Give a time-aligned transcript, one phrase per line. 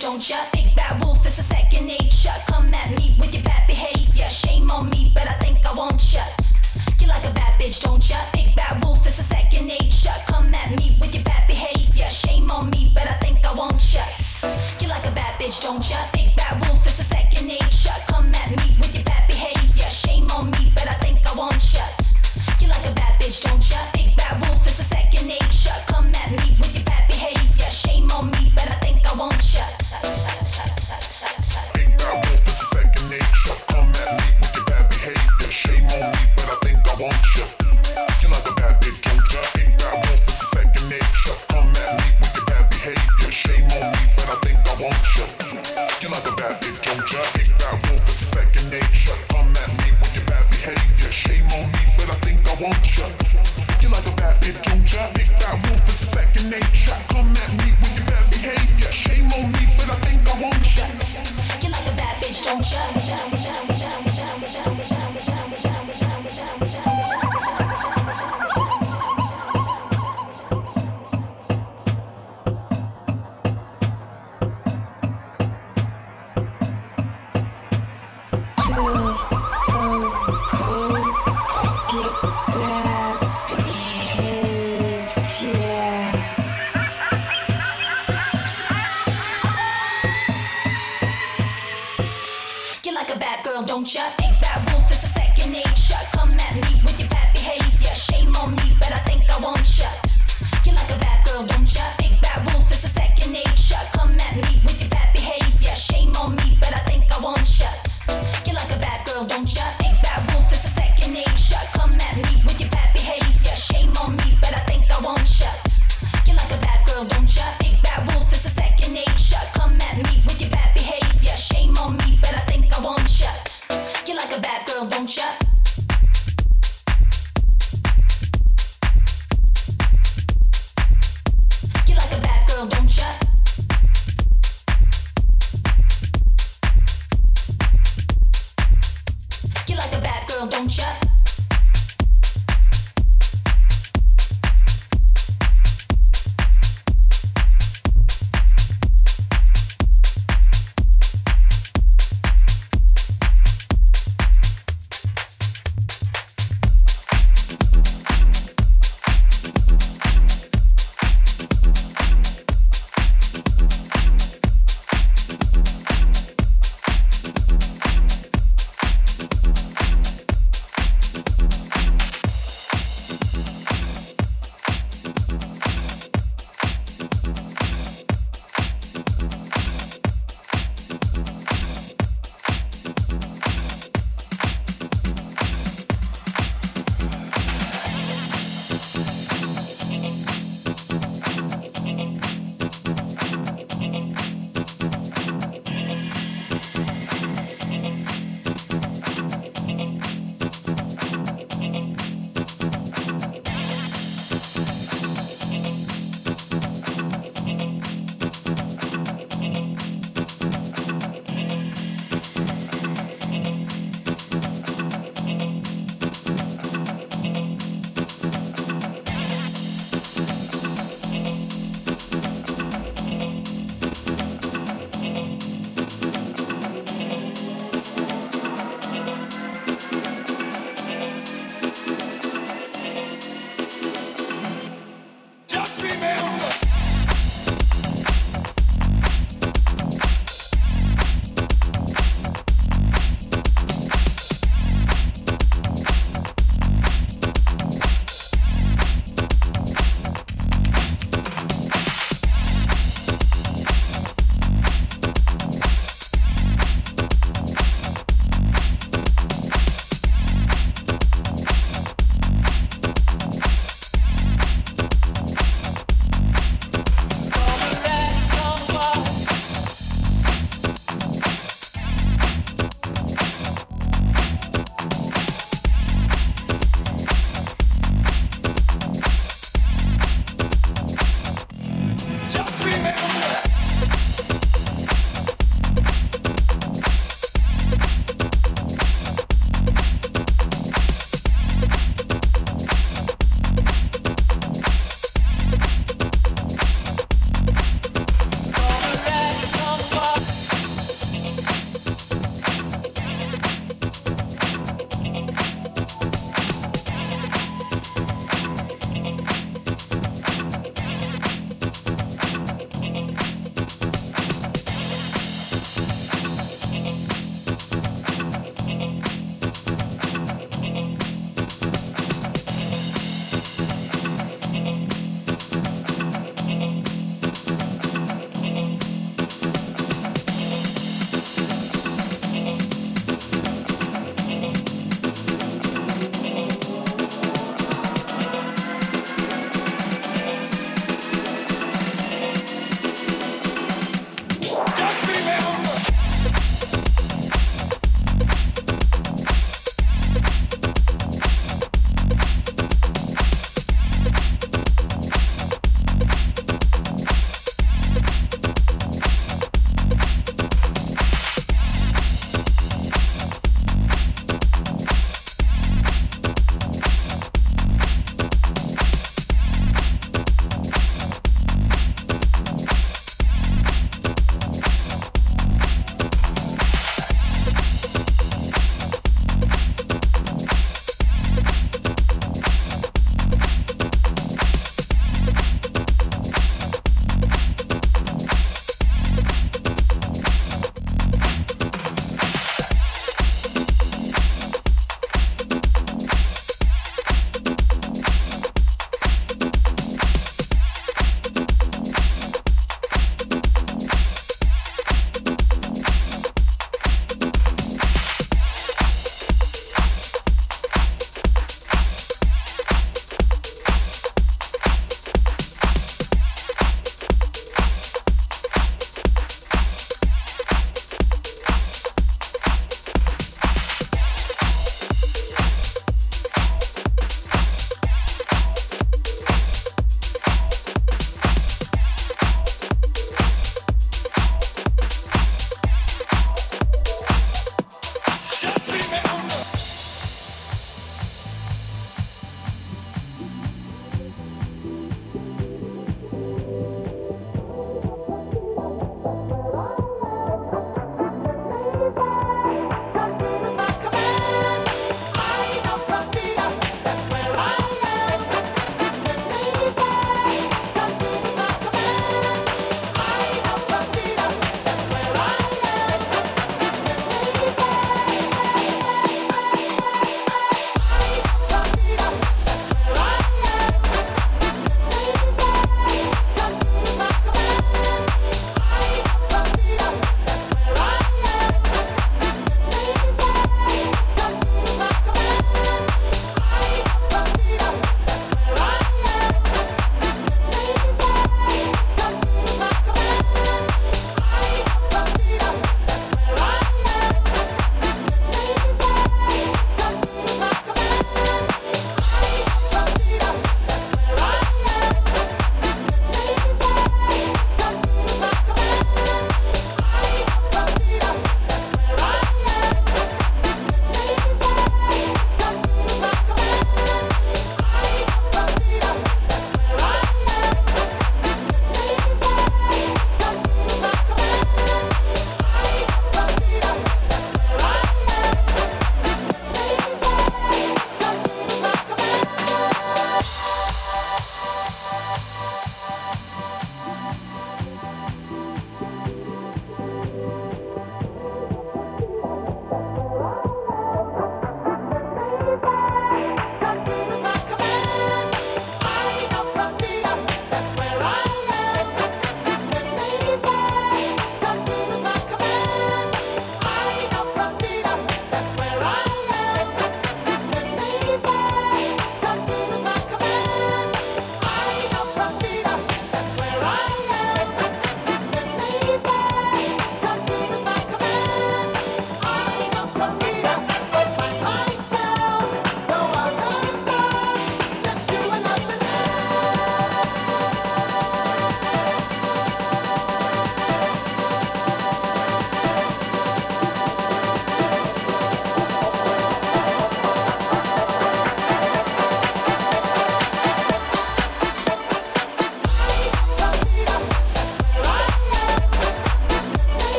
[0.00, 0.46] don't ya?
[0.52, 2.32] Big bad wolf, it's a second nature.
[2.46, 4.28] Come at me with your bad behavior.
[4.30, 6.24] Shame on me, but I think I want ya.
[6.98, 8.16] You like a bad bitch, don't ya?
[8.32, 10.16] Big bad wolf, it's a second nature.
[10.26, 12.08] Come at me with your bad behavior.
[12.08, 14.04] Shame on me, but I think I want ya.
[14.80, 15.98] You like a bad bitch, don't ya?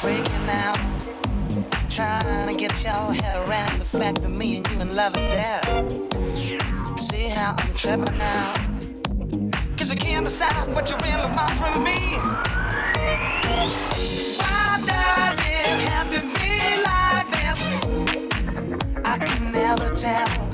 [0.00, 0.78] freaking out.
[1.90, 5.26] Trying to get your head around the fact that me and you in love is
[5.26, 5.62] dead.
[6.98, 8.54] See how I'm tripping now.
[9.76, 12.16] Cause you can't decide what you really want from me.
[14.40, 16.52] Why does it have to be
[16.90, 17.62] like this?
[19.04, 20.49] I can never tell.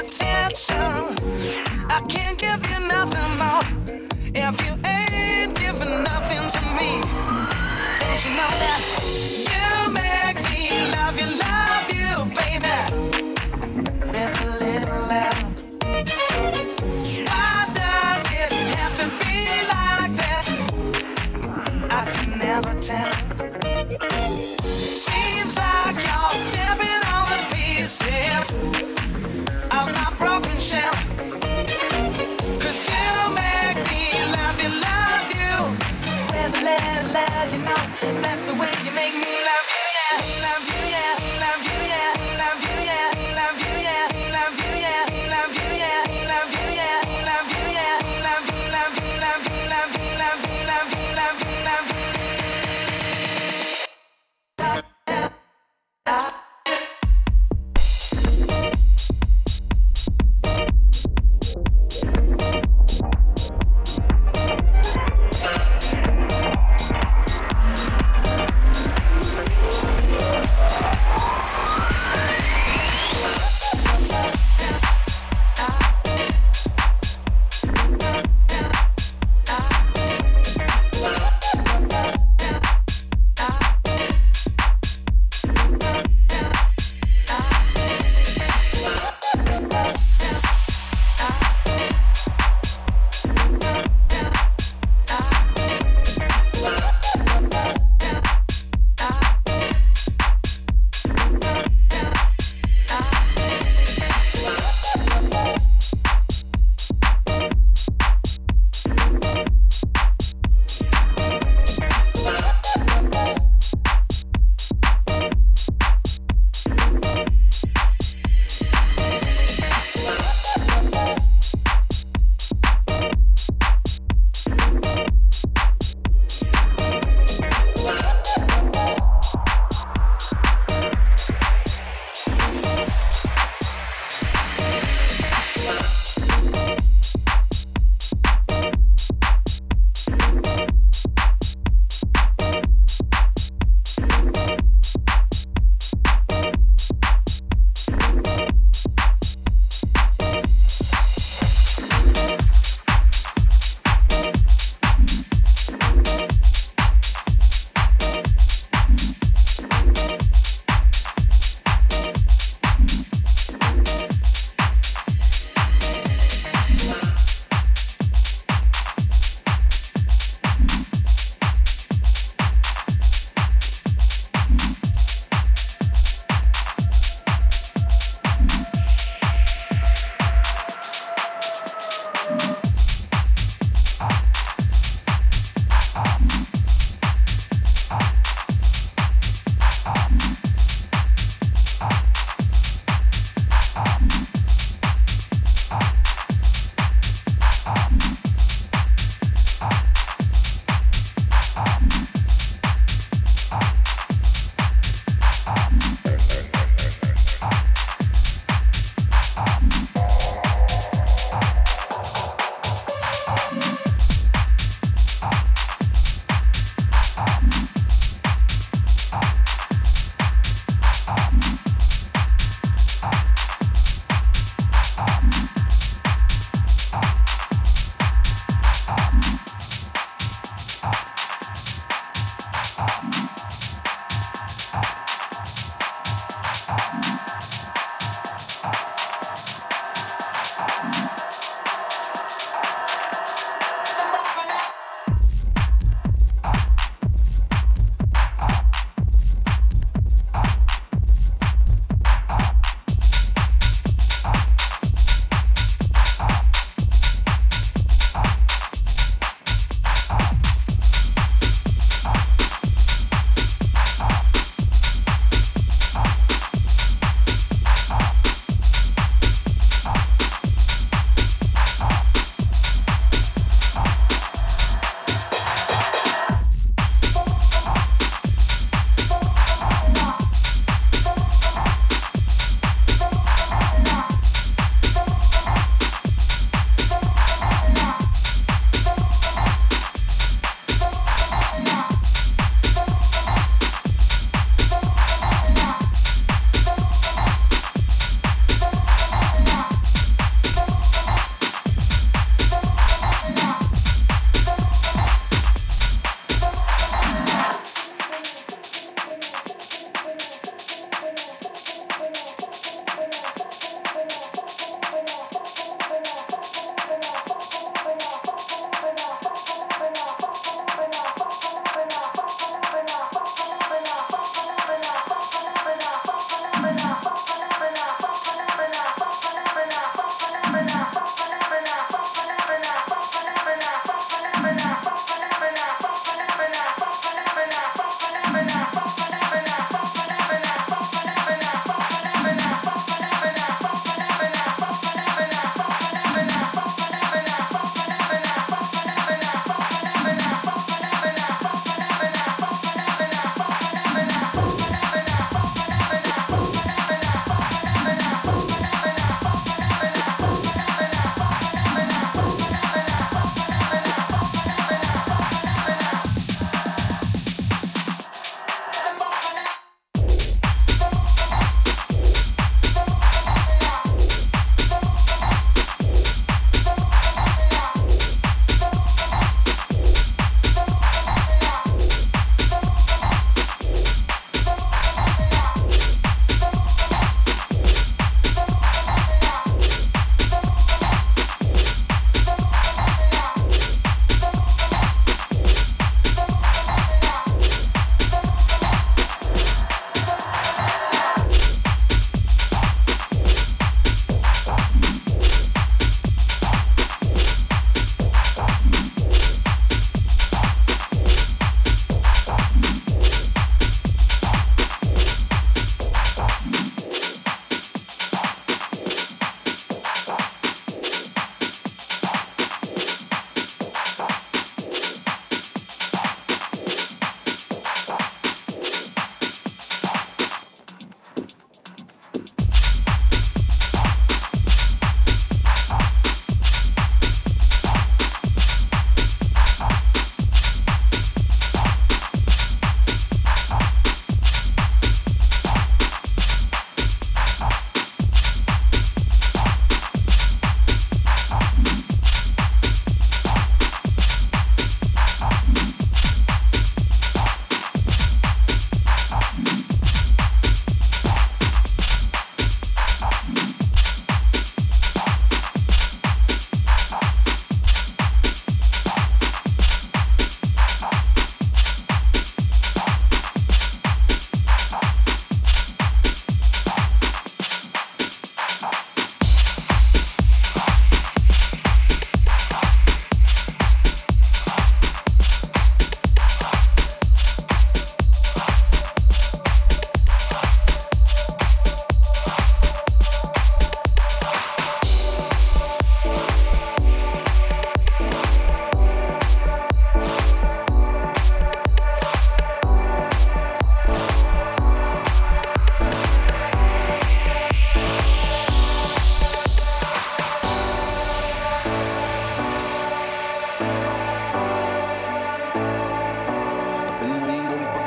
[0.00, 0.69] attention.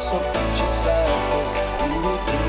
[0.00, 1.52] I want something just like this.
[1.78, 2.39] Do-do-do,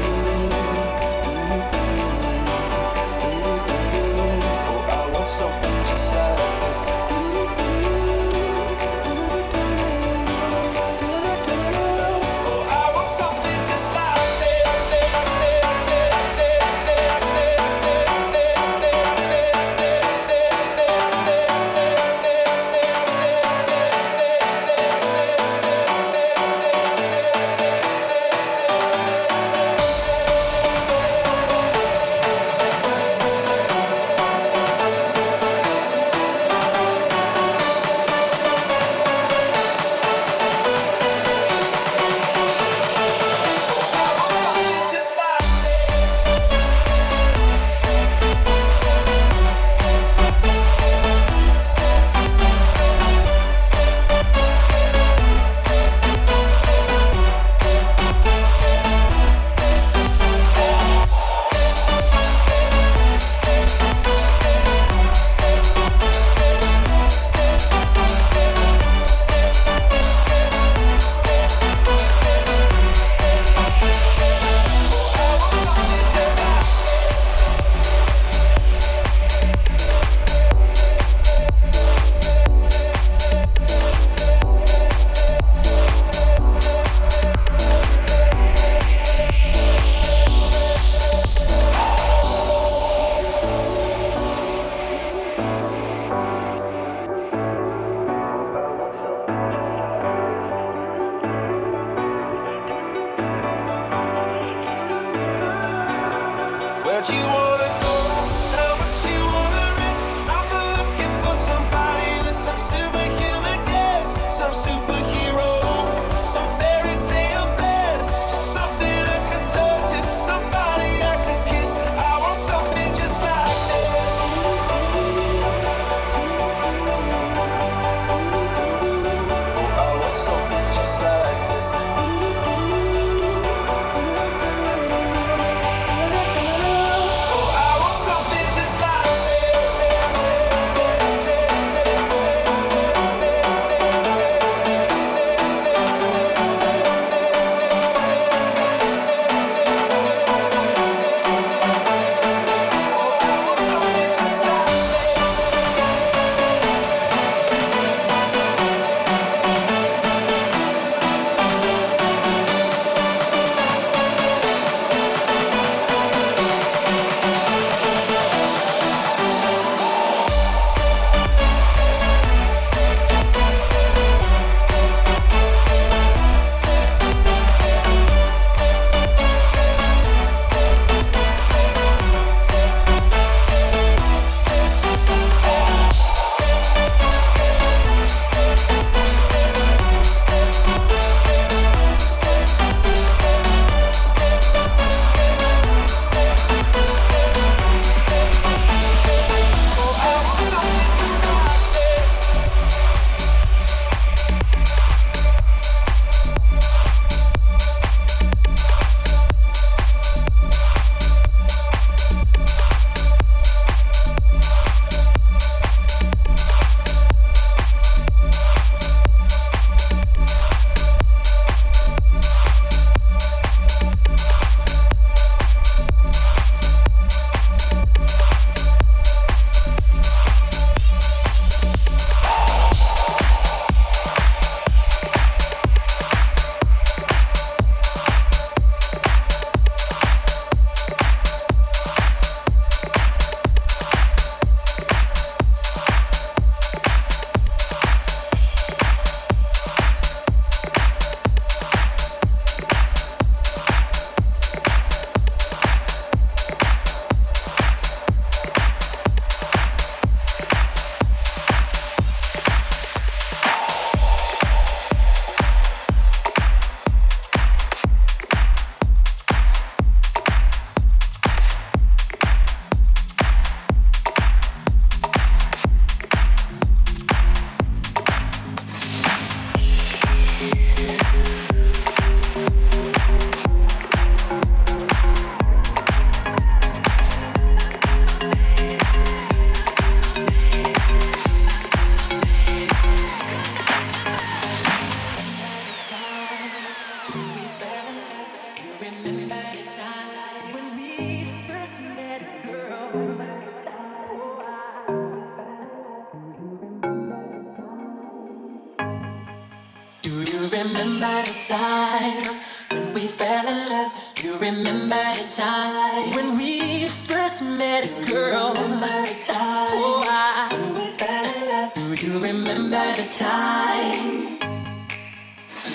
[315.35, 318.53] time when we first met, girl.
[318.53, 321.73] Remember the time oh, I, when we fell in love.
[321.73, 324.37] Do you remember the time?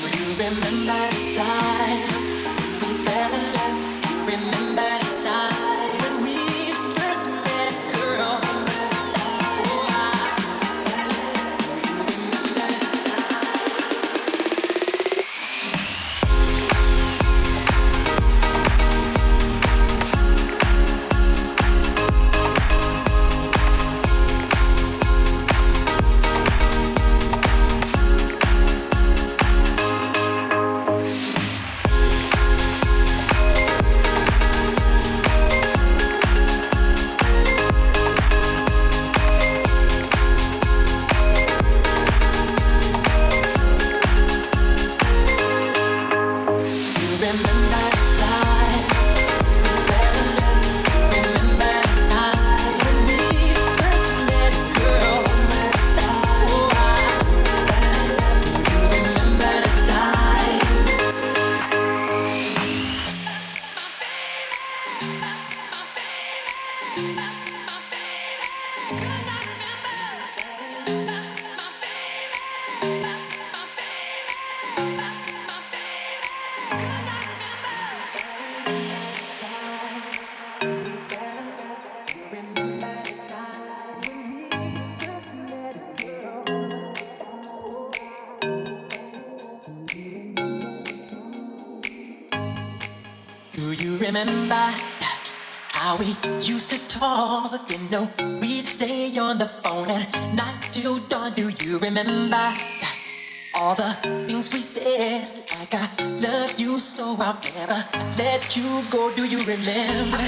[0.02, 1.75] Do you remember the time
[107.54, 107.84] Never
[108.16, 109.10] let you go.
[109.14, 110.18] Do you remember?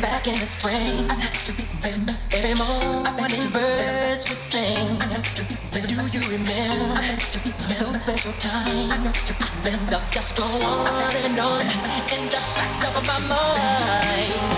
[0.00, 1.10] Back in the spring,
[2.32, 4.98] every morning birds would sing.
[5.72, 7.00] Do you remember
[7.78, 9.32] those special times?
[9.64, 14.48] The just go on and on in the back of my mind.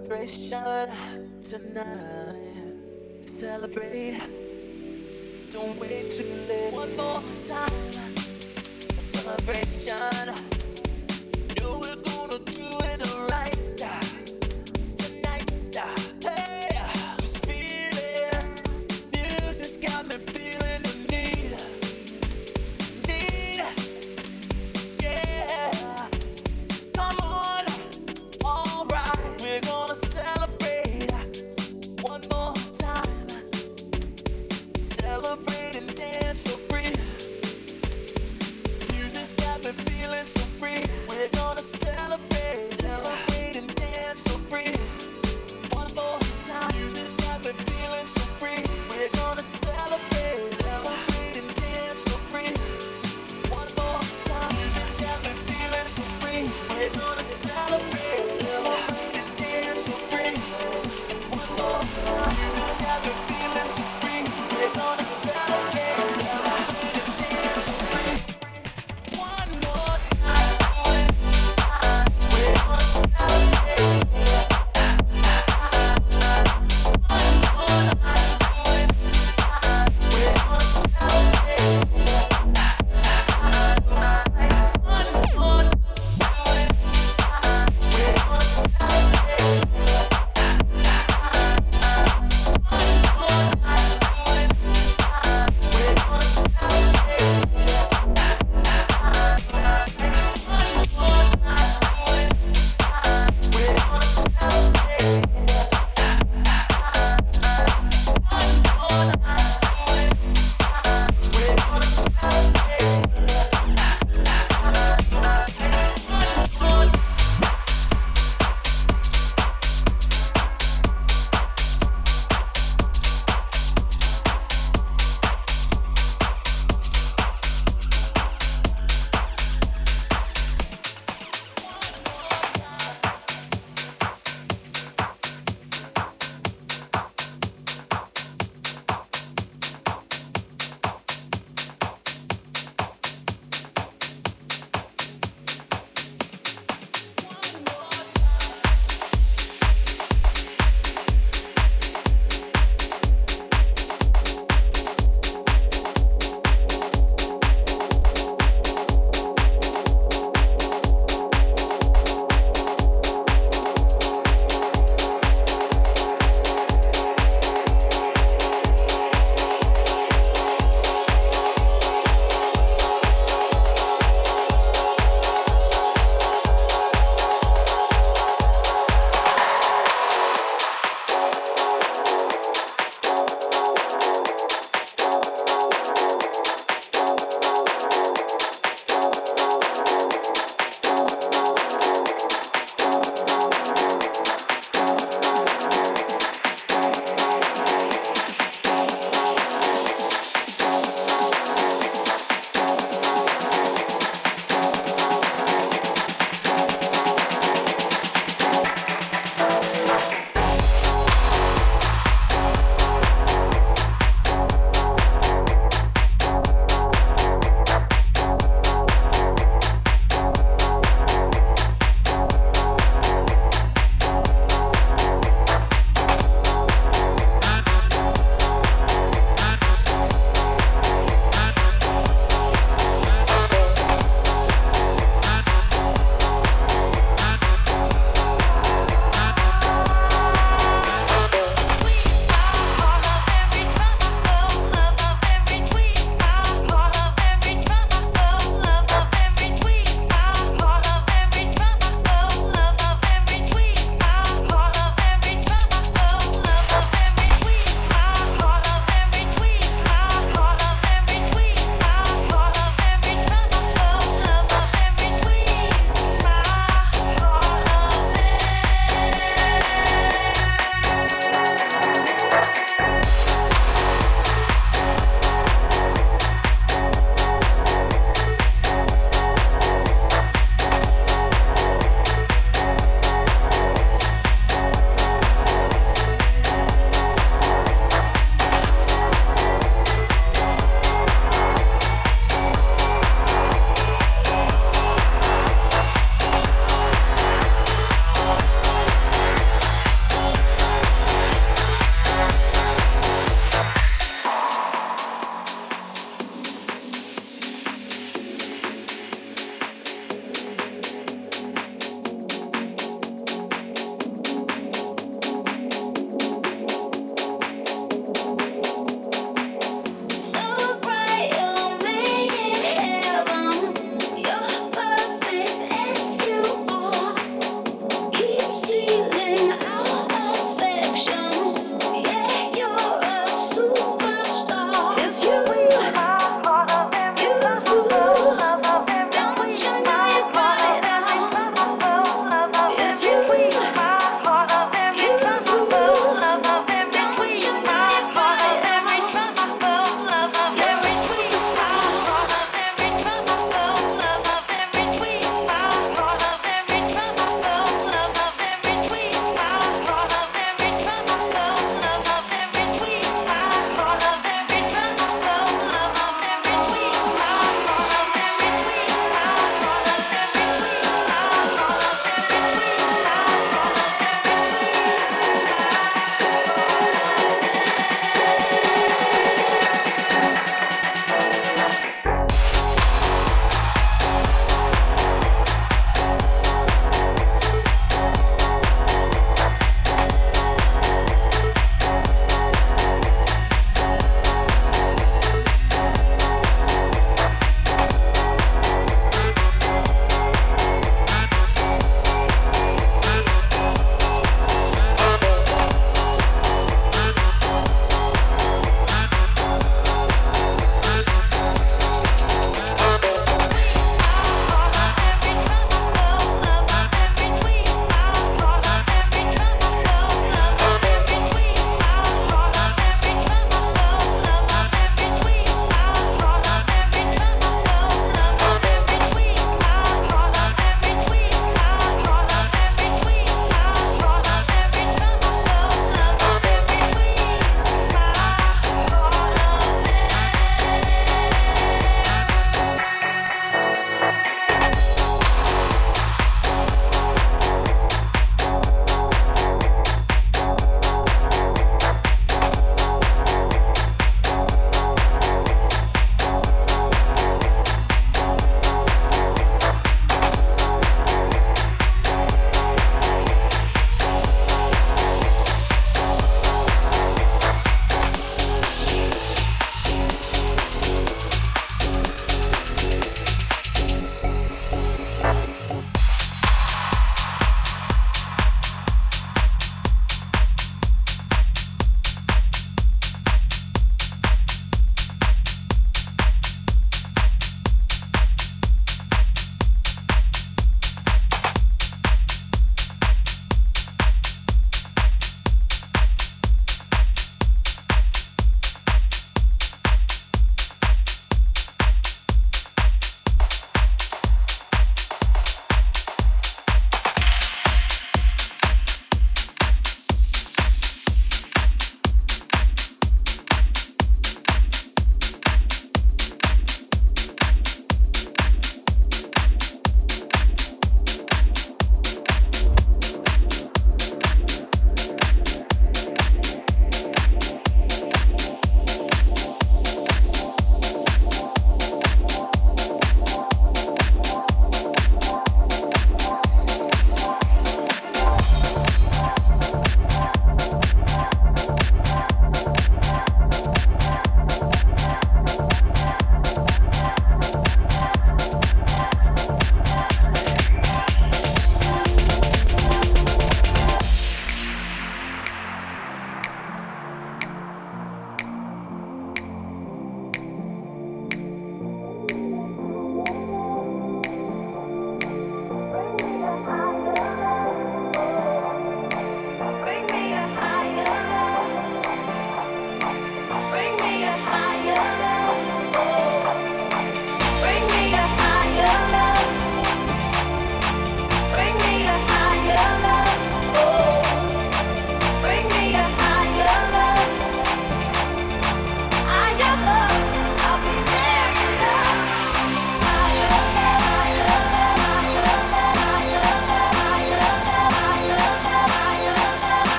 [0.00, 0.88] celebration
[1.42, 2.74] tonight.
[3.20, 4.20] Celebrate.
[5.50, 6.72] Don't wait too late.
[6.72, 7.70] One more time.
[8.88, 10.59] A celebration.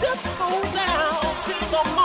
[0.00, 1.99] Disco down till the